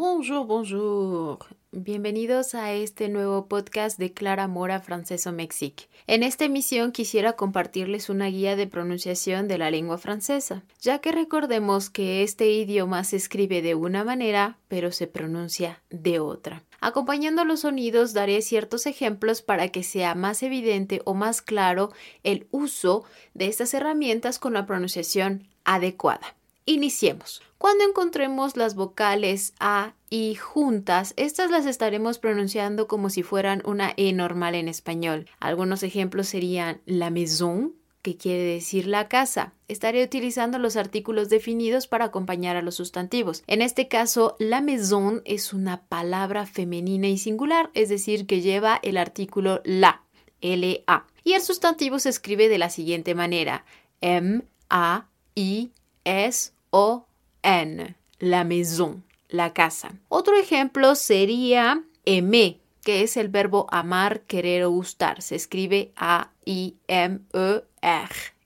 [0.00, 1.38] Bonjour, bonjour.
[1.72, 5.90] Bienvenidos a este nuevo podcast de Clara Mora Franceso Mexique.
[6.06, 11.12] En esta emisión quisiera compartirles una guía de pronunciación de la lengua francesa, ya que
[11.12, 16.62] recordemos que este idioma se escribe de una manera, pero se pronuncia de otra.
[16.80, 22.46] Acompañando los sonidos daré ciertos ejemplos para que sea más evidente o más claro el
[22.52, 23.04] uso
[23.34, 26.39] de estas herramientas con la pronunciación adecuada.
[26.66, 27.42] Iniciemos.
[27.58, 33.92] Cuando encontremos las vocales A y juntas, estas las estaremos pronunciando como si fueran una
[33.96, 35.28] E normal en español.
[35.40, 39.52] Algunos ejemplos serían la maison, que quiere decir la casa.
[39.68, 43.42] Estaré utilizando los artículos definidos para acompañar a los sustantivos.
[43.46, 48.80] En este caso, la maison es una palabra femenina y singular, es decir, que lleva
[48.82, 50.04] el artículo la,
[50.40, 51.06] L-A.
[51.24, 53.66] Y el sustantivo se escribe de la siguiente manera:
[56.04, 57.96] M-A-I-S-O-N.
[58.18, 59.94] La maison, la casa.
[60.08, 65.22] Otro ejemplo sería aimer, que es el verbo amar, querer o gustar.
[65.22, 67.64] Se escribe A-I-M-E-R.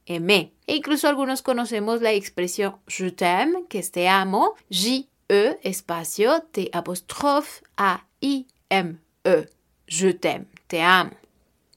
[0.06, 0.52] Aimer.
[0.66, 6.68] E incluso algunos conocemos la expresión je t'aime, que es te amo, J-E espacio T
[6.72, 9.48] apóstrofe A-I-M-E.
[9.86, 11.12] Je t'aime, te amo.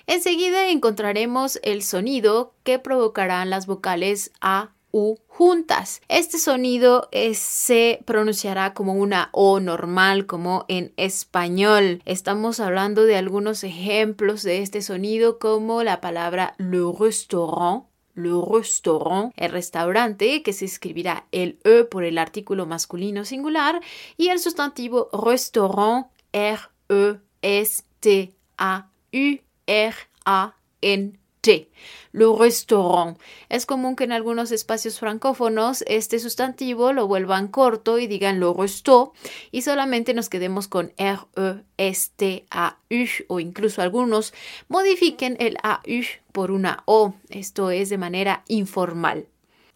[0.07, 6.01] Enseguida encontraremos el sonido que provocarán las vocales A, U juntas.
[6.07, 12.01] Este sonido se pronunciará como una O normal, como en español.
[12.05, 17.85] Estamos hablando de algunos ejemplos de este sonido, como la palabra le restaurant,
[18.15, 23.81] le restaurant, el restaurante, que se escribirá el E por el artículo masculino singular,
[24.17, 26.07] y el sustantivo restaurant,
[32.11, 33.17] Le restaurant.
[33.49, 38.53] Es común que en algunos espacios francófonos este sustantivo lo vuelvan corto y digan le
[38.53, 39.11] restaurant
[39.51, 41.65] y solamente nos quedemos con R-E-S-T-A-U
[43.27, 44.33] o incluso algunos
[44.67, 47.13] modifiquen el A-U por una O.
[47.29, 49.27] Esto es de manera informal.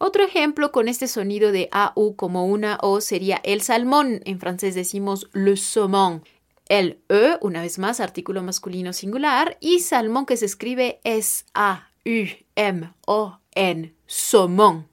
[0.04, 4.20] Otro ejemplo con este sonido de AU como una O sería el salmón.
[4.24, 6.24] En francés decimos le saumon.
[6.72, 11.44] El E, una vez más, artículo masculino singular, y salmón que se escribe S-A-U-M-O-N,
[14.06, 14.88] saumon.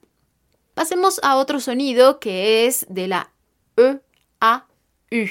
[0.74, 3.32] Pasemos a otro sonido que es de la
[3.78, 5.26] E-A-U.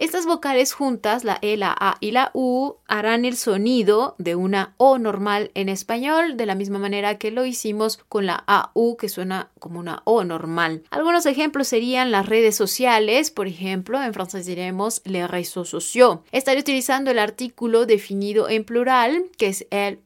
[0.00, 4.72] Estas vocales juntas, la E, la A y la U, harán el sonido de una
[4.78, 9.10] O normal en español, de la misma manera que lo hicimos con la AU, que
[9.10, 10.84] suena como una O normal.
[10.88, 16.20] Algunos ejemplos serían las redes sociales, por ejemplo, en francés diremos les réseaux sociaux.
[16.32, 20.00] Estaré utilizando el artículo definido en plural, que es el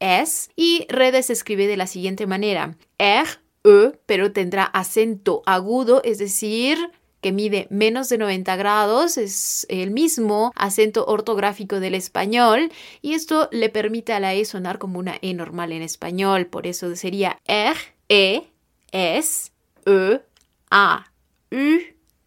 [0.00, 0.24] E,
[0.56, 2.78] y redes se escribe de la siguiente manera.
[2.96, 3.28] R,
[3.62, 6.78] E, pero tendrá acento agudo, es decir,
[7.24, 12.70] que mide menos de 90 grados, es el mismo acento ortográfico del español
[13.00, 16.66] y esto le permite a la E sonar como una E normal en español, por
[16.66, 17.78] eso sería R,
[18.10, 18.42] E,
[18.92, 19.52] S,
[19.86, 20.20] E,
[20.70, 21.10] A,
[21.50, 21.78] U,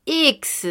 [0.08, 0.68] X,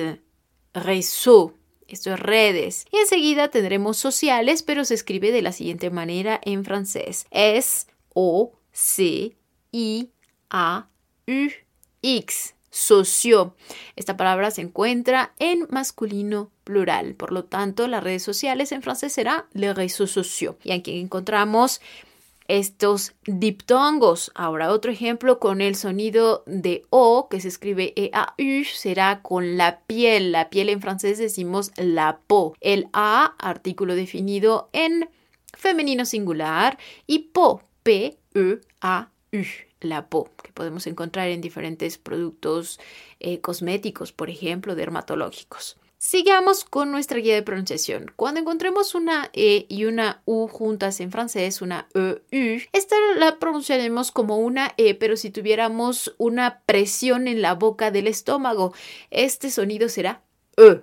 [0.74, 1.54] réseau.
[1.86, 2.84] Esto es redes.
[2.90, 7.26] Y enseguida tendremos sociales, pero se escribe de la siguiente manera en francés.
[7.30, 9.36] S, O, C,
[9.70, 10.10] I,
[10.50, 10.88] A,
[11.28, 11.48] U,
[12.02, 13.54] X socio.
[13.96, 19.14] Esta palabra se encuentra en masculino plural, por lo tanto las redes sociales en francés
[19.14, 20.56] será les réseaux sociaux.
[20.62, 21.80] Y aquí encontramos
[22.48, 24.30] estos diptongos.
[24.34, 29.80] Ahora otro ejemplo con el sonido de O que se escribe E-A-U será con la
[29.80, 30.30] piel.
[30.30, 32.54] La piel en francés decimos la po.
[32.60, 35.08] El A, artículo definido en
[35.56, 42.80] femenino singular y po, P-E-A-U la PO, que podemos encontrar en diferentes productos
[43.20, 45.76] eh, cosméticos, por ejemplo, dermatológicos.
[45.98, 48.12] Sigamos con nuestra guía de pronunciación.
[48.16, 53.38] Cuando encontremos una E y una U juntas en francés, una E, U, esta la
[53.38, 58.74] pronunciaremos como una E, pero si tuviéramos una presión en la boca del estómago,
[59.10, 60.22] este sonido será
[60.58, 60.82] E.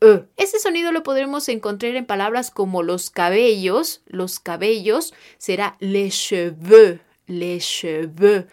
[0.00, 0.24] E.
[0.36, 7.00] Este sonido lo podremos encontrar en palabras como los cabellos, los cabellos será les cheveux,
[7.30, 8.46] les cheveux.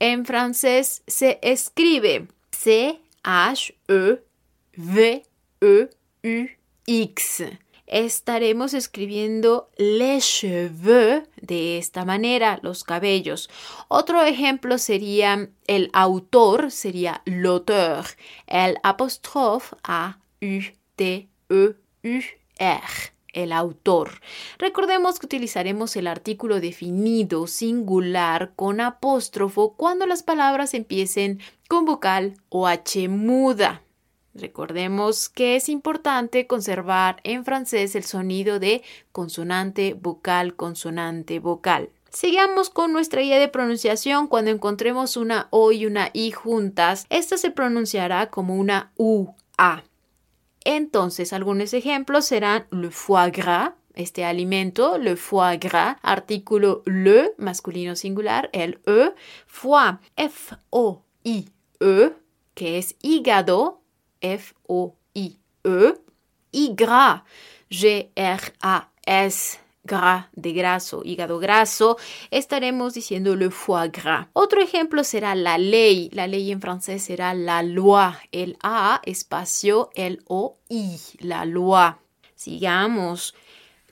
[0.00, 3.02] En francés se escribe C-H-E-V-E-U-X.
[7.86, 13.50] Estaremos escribiendo les cheveux de esta manera, los cabellos.
[13.88, 18.06] Otro ejemplo sería el autor, sería l'auteur.
[18.46, 21.32] El apóstrofe A-U-T-E-U-R
[23.32, 24.20] el autor.
[24.58, 32.34] Recordemos que utilizaremos el artículo definido singular con apóstrofo cuando las palabras empiecen con vocal
[32.48, 33.82] o H muda.
[34.34, 38.82] Recordemos que es importante conservar en francés el sonido de
[39.12, 41.90] consonante, vocal, consonante, vocal.
[42.10, 44.26] Sigamos con nuestra guía de pronunciación.
[44.26, 49.82] Cuando encontremos una O y una I juntas, esta se pronunciará como una U-A.
[50.64, 57.96] Entonces, algunos ejemplos serán le foie gras, este alimento, le foie gras, artículo le, masculino
[57.96, 59.12] singular, el e,
[59.46, 62.12] foie, F-O-I-E,
[62.54, 63.80] que es hígado,
[64.20, 65.94] F-O-I-E,
[66.52, 67.22] y gras,
[67.70, 71.96] G-R-A-S, gras de graso, hígado graso,
[72.30, 74.28] estaremos diciendo le foie gras.
[74.32, 76.10] Otro ejemplo será la ley.
[76.12, 78.12] La ley en francés será la loi.
[78.30, 81.94] El A, espacio, el O-I, la loi.
[82.34, 83.34] Sigamos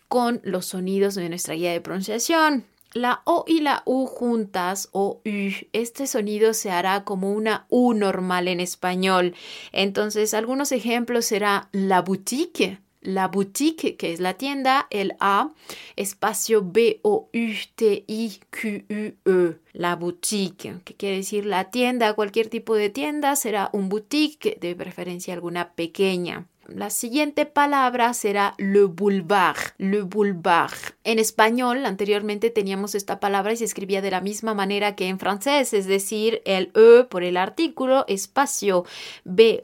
[0.09, 2.67] con los sonidos de nuestra guía de pronunciación.
[2.93, 7.95] La O y la U juntas o U, este sonido se hará como una U
[7.95, 9.37] normal en español.
[9.71, 15.51] Entonces, algunos ejemplos será la boutique, la boutique, que es la tienda, el A,
[15.97, 17.21] espacio B-O-U-T-I-Q-U-E,
[19.73, 24.75] la boutique, que quiere decir la tienda, cualquier tipo de tienda será un boutique, de
[24.75, 26.47] preferencia alguna pequeña.
[26.73, 29.59] La siguiente palabra será le boulevard.
[29.79, 30.95] Le boulevard.
[31.03, 35.19] En español, anteriormente teníamos esta palabra y se escribía de la misma manera que en
[35.19, 38.85] francés, es decir, el E por el artículo, espacio
[39.25, 39.63] B-O-U-L-E-V-A-R-D.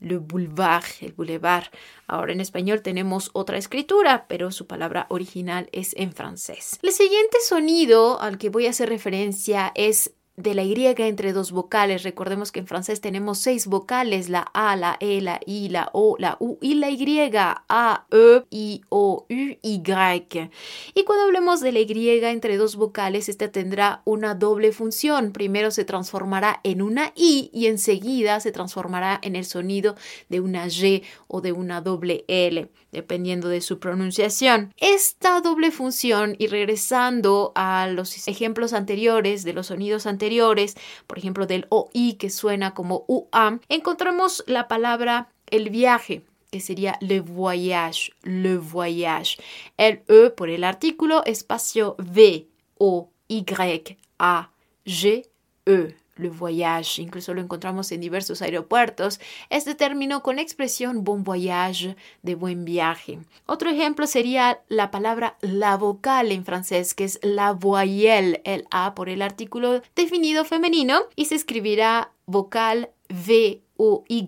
[0.00, 1.66] Le boulevard, el boulevard.
[2.08, 6.80] Ahora en español tenemos otra escritura, pero su palabra original es en francés.
[6.82, 11.52] El siguiente sonido al que voy a hacer referencia es de la Y entre dos
[11.52, 12.02] vocales.
[12.02, 16.16] Recordemos que en francés tenemos seis vocales, la A, la E, la I, la O,
[16.18, 19.82] la U y la Y, A, E, I, O, U, Y.
[20.94, 25.32] Y cuando hablemos de la Y entre dos vocales, esta tendrá una doble función.
[25.32, 29.96] Primero se transformará en una I y enseguida se transformará en el sonido
[30.28, 34.72] de una Y o de una doble L, dependiendo de su pronunciación.
[34.78, 40.22] Esta doble función, y regresando a los ejemplos anteriores de los sonidos anteriores,
[41.06, 46.98] por ejemplo del OI que suena como UA, encontramos la palabra el viaje que sería
[47.00, 49.38] le voyage, le voyage.
[49.78, 52.46] El E por el artículo, espacio V,
[52.78, 53.44] O, Y,
[54.18, 54.50] A,
[54.84, 55.26] G,
[55.64, 56.30] E le
[56.98, 59.20] incluso lo encontramos en diversos aeropuertos,
[59.50, 63.18] este término con expresión bon voyage, de buen viaje.
[63.46, 68.94] Otro ejemplo sería la palabra la vocal en francés, que es la voyelle, el A
[68.94, 74.26] por el artículo definido femenino, y se escribirá vocal V O Y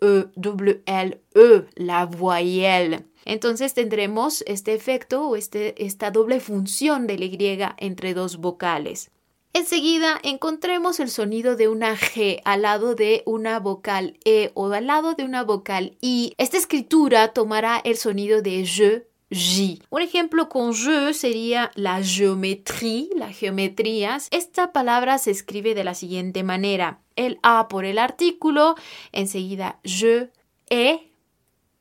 [0.00, 3.04] E W L E, la voyelle.
[3.24, 9.10] Entonces tendremos este efecto o este, esta doble función de la Y entre dos vocales.
[9.54, 14.86] Enseguida encontremos el sonido de una G al lado de una vocal E o al
[14.86, 16.34] lado de una vocal I.
[16.38, 19.84] Esta escritura tomará el sonido de je, J.
[19.90, 24.18] Un ejemplo con je sería la geometría, la geometría.
[24.30, 27.00] Esta palabra se escribe de la siguiente manera.
[27.16, 28.74] El A por el artículo,
[29.12, 30.30] enseguida je,
[30.70, 31.10] E,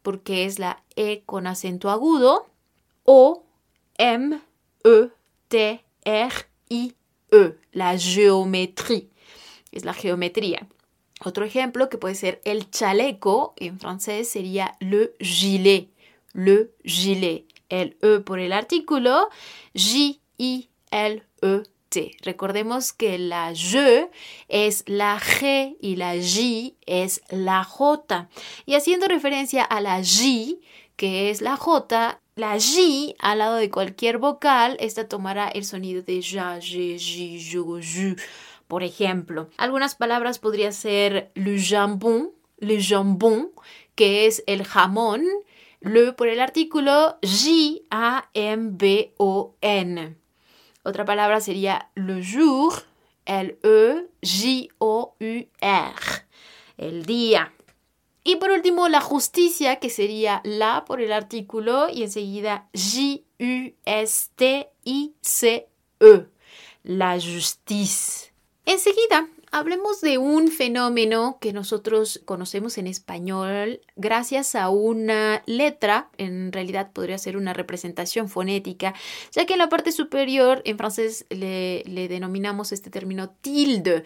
[0.02, 2.48] porque es la E con acento agudo,
[3.04, 3.44] O,
[3.98, 4.42] M,
[4.84, 5.10] E,
[5.48, 6.34] T, R,
[6.70, 6.97] I,
[7.32, 9.10] E, la géométrie,
[9.72, 10.68] es la geometría.
[11.24, 15.90] Otro ejemplo que puede ser el chaleco, en francés sería le gilet,
[16.34, 17.46] le gilet.
[17.70, 19.28] El E por el artículo,
[19.74, 20.18] J-I-L-E-T.
[22.22, 24.10] Recordemos que la J
[24.48, 28.30] es la G y la J es la J.
[28.66, 30.56] Y haciendo referencia a la J,
[30.96, 36.04] que es la J, la J al lado de cualquier vocal, esta tomará el sonido
[36.04, 38.16] de ja, je, ji, ju, ju.
[38.68, 43.50] Por ejemplo, algunas palabras podrían ser le jambon, le jambon,
[43.96, 45.26] que es el jamón,
[45.82, 48.28] le por el artículo J-A-M-B-O-N.
[50.84, 52.84] Otra palabra sería le jour,
[53.26, 55.48] el E, J-O-U-R,
[56.78, 57.52] el día.
[58.28, 63.78] Y por último, la justicia, que sería la por el artículo y enseguida J-U-S-T-I-C-E,
[66.84, 68.34] la justice.
[68.66, 76.52] Enseguida, hablemos de un fenómeno que nosotros conocemos en español gracias a una letra, en
[76.52, 78.94] realidad podría ser una representación fonética,
[79.32, 84.04] ya que en la parte superior en francés le, le denominamos este término tilde,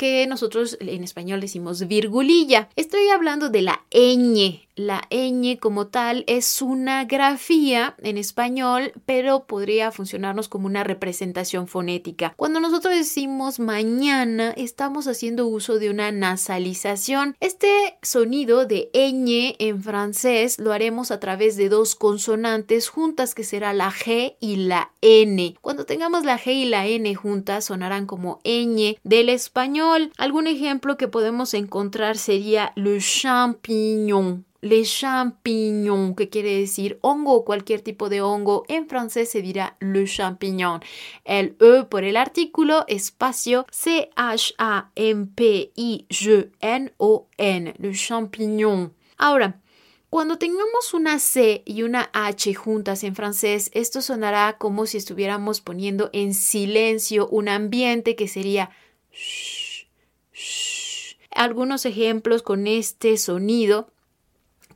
[0.00, 2.70] que nosotros en español decimos virgulilla.
[2.74, 4.66] Estoy hablando de la ñ.
[4.76, 11.66] La ñ como tal es una grafía en español, pero podría funcionarnos como una representación
[11.66, 12.32] fonética.
[12.36, 17.36] Cuando nosotros decimos mañana, estamos haciendo uso de una nasalización.
[17.40, 23.44] Este sonido de ñ en francés lo haremos a través de dos consonantes juntas, que
[23.44, 25.56] será la G y la N.
[25.60, 29.89] Cuando tengamos la G y la N juntas, sonarán como ñ del español.
[30.16, 37.44] Algún ejemplo que podemos encontrar sería le champignon les champignons, que quiere decir hongo o
[37.44, 38.64] cualquier tipo de hongo.
[38.68, 40.80] En francés se dirá le champignon.
[41.24, 44.14] El E por el artículo, espacio C-H-A-M-P-I-G-N-O-N,
[47.78, 48.92] le champignon.
[49.16, 49.60] Ahora,
[50.10, 55.60] cuando tengamos una C y una H juntas en francés, esto sonará como si estuviéramos
[55.60, 58.70] poniendo en silencio un ambiente que sería
[61.34, 63.90] Algunos ejemplos con este sonido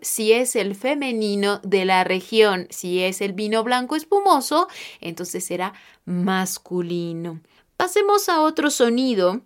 [0.00, 2.66] si es el femenino de la región.
[2.70, 4.66] Si es el vino blanco espumoso,
[5.00, 5.74] entonces será
[6.04, 7.40] masculino.
[7.76, 9.42] Pasemos a otro sonido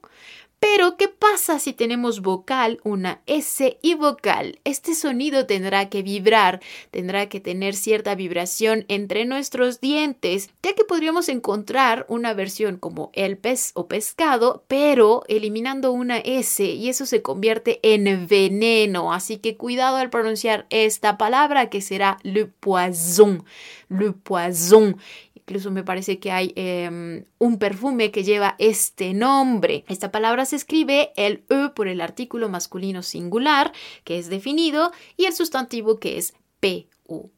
[0.68, 4.60] Pero, ¿qué pasa si tenemos vocal, una S y vocal?
[4.64, 10.84] Este sonido tendrá que vibrar, tendrá que tener cierta vibración entre nuestros dientes, ya que
[10.84, 17.06] podríamos encontrar una versión como el pez o pescado, pero eliminando una S y eso
[17.06, 19.14] se convierte en veneno.
[19.14, 23.46] Así que cuidado al pronunciar esta palabra que será le poison,
[23.88, 24.98] le poison.
[25.48, 29.86] Incluso me parece que hay em, un perfume que lleva este nombre.
[29.88, 33.72] Esta palabra se escribe el E por el artículo masculino singular,
[34.04, 37.30] que es definido, y el sustantivo que es P-O-I-S-O-N,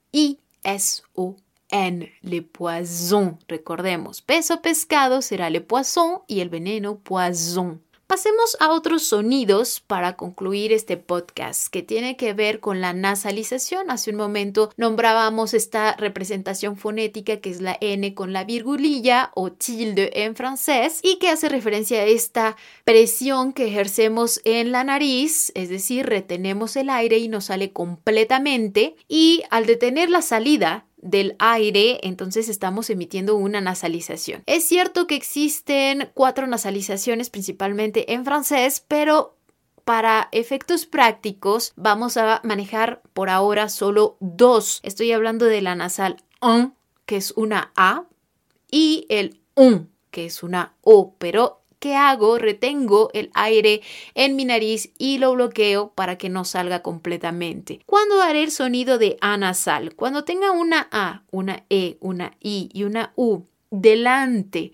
[2.22, 3.40] le poison.
[3.46, 7.82] Recordemos, peso pescado será le poisson y el veneno poison.
[8.08, 13.92] Pasemos a otros sonidos para concluir este podcast que tiene que ver con la nasalización.
[13.92, 19.52] Hace un momento nombrábamos esta representación fonética que es la N con la virgulilla o
[19.52, 25.52] tilde en francés y que hace referencia a esta presión que ejercemos en la nariz,
[25.54, 31.36] es decir, retenemos el aire y nos sale completamente y al detener la salida del
[31.40, 34.44] aire, entonces estamos emitiendo una nasalización.
[34.46, 39.38] Es cierto que existen cuatro nasalizaciones principalmente en francés, pero
[39.86, 44.82] para efectos prácticos vamos a manejar por ahora solo dos.
[44.84, 46.74] Estoy hablando de la nasal un,
[47.06, 48.06] que es una A,
[48.70, 52.38] y el un, que es una O, pero ¿qué hago?
[52.38, 53.82] Retengo el aire
[54.16, 57.80] en mi nariz y lo bloqueo para que no salga completamente.
[57.86, 59.96] ¿Cuándo haré el sonido de A nasal?
[59.96, 64.72] Cuando tenga una A, una E, una I y una U delante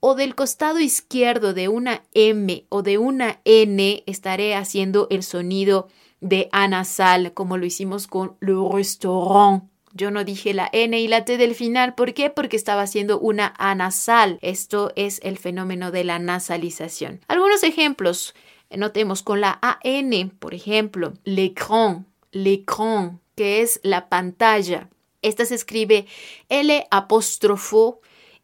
[0.00, 5.88] o del costado izquierdo de una M o de una N, estaré haciendo el sonido
[6.20, 9.64] de A nasal, como lo hicimos con le restaurant
[9.96, 11.94] Yo no dije la N y la T del final.
[11.94, 12.28] ¿Por qué?
[12.28, 14.38] Porque estaba haciendo una anasal.
[14.42, 17.20] Esto es el fenómeno de la nasalización.
[17.28, 18.34] Algunos ejemplos.
[18.68, 24.90] Notemos con la AN, por ejemplo, l'écran, l'écran, que es la pantalla.
[25.22, 26.06] Esta se escribe
[26.48, 28.00] L apóstrofo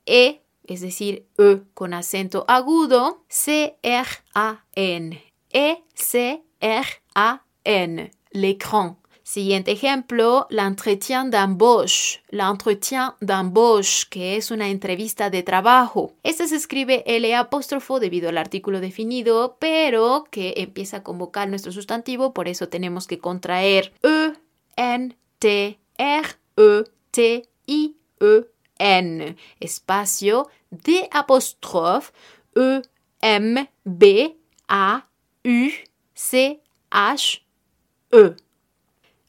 [0.07, 5.23] E, es decir, E con acento agudo, C-R-A-N.
[5.51, 6.41] E-C-R-A-N.
[8.31, 9.02] L'écran.
[9.25, 12.23] Siguiente ejemplo, l'entretien d'embauche.
[12.31, 16.15] L'entretien d'embauche, que es una entrevista de trabajo.
[16.25, 21.71] Esta se escribe L apóstrofo debido al artículo definido, pero que empieza a convocar nuestro
[21.71, 24.33] sustantivo, por eso tenemos que contraer E,
[24.77, 28.45] N, T, R, E, T, I, E,
[28.79, 29.37] N.
[29.61, 32.13] Espacio D apóstrofe
[32.57, 32.83] E,
[33.21, 34.37] M, B,
[34.67, 35.07] A,
[35.45, 35.71] U,
[36.13, 36.61] C,
[36.91, 37.43] H,
[38.11, 38.35] E.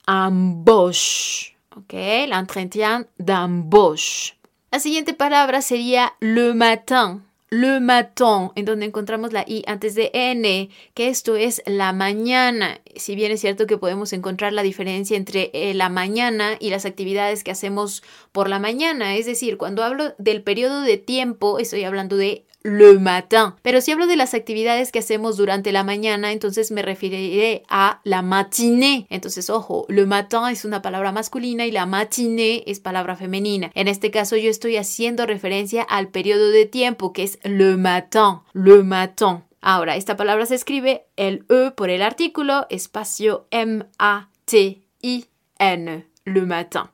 [0.08, 1.56] Embauche.
[1.76, 1.94] ¿Ok?
[2.28, 4.36] L'entretien d'embauche.
[4.72, 7.24] La siguiente palabra sería le matin.
[7.50, 12.80] Le matin, en donde encontramos la I antes de N, que esto es la mañana.
[12.96, 16.86] Si bien es cierto que podemos encontrar la diferencia entre eh, la mañana y las
[16.86, 19.16] actividades que hacemos por la mañana.
[19.16, 23.54] Es decir, cuando hablo del periodo de tiempo, estoy hablando de le matin.
[23.62, 28.00] Pero si hablo de las actividades que hacemos durante la mañana, entonces me referiré a
[28.04, 29.06] la matinée.
[29.10, 33.72] Entonces, ojo, le matin es una palabra masculina y la matinée es palabra femenina.
[33.76, 38.40] En este caso, yo estoy haciendo referencia al periodo de tiempo que es le matin,
[38.54, 39.44] le matin.
[39.62, 43.94] Ahora, esta palabra se escribe el E por el artículo, espacio M-A-T-I-N